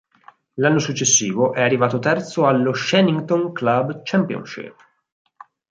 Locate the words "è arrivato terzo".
1.53-2.47